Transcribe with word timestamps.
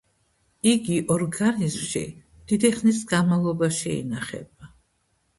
იგი 0.69 0.95
ორგანიზმში 1.15 2.01
დიდი 2.51 2.71
ხნის 2.77 3.01
განმავლობაში 3.11 3.93
ინახება. 3.99 4.71